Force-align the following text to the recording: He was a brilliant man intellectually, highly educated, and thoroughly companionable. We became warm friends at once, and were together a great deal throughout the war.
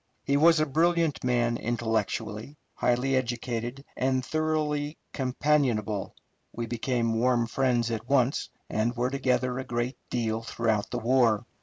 He 0.23 0.35
was 0.35 0.59
a 0.59 0.65
brilliant 0.65 1.23
man 1.23 1.57
intellectually, 1.57 2.57
highly 2.73 3.15
educated, 3.15 3.85
and 3.95 4.25
thoroughly 4.25 4.97
companionable. 5.13 6.15
We 6.51 6.65
became 6.65 7.19
warm 7.19 7.45
friends 7.45 7.91
at 7.91 8.09
once, 8.09 8.49
and 8.67 8.95
were 8.97 9.11
together 9.11 9.59
a 9.59 9.63
great 9.63 9.99
deal 10.09 10.41
throughout 10.41 10.89
the 10.89 10.97
war. 10.97 11.45